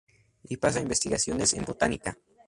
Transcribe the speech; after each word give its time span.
Y 0.45 0.57
pasa 0.57 0.79
a 0.79 0.81
investigaciones 0.81 1.53
en 1.53 1.63
Botánica. 1.63 2.17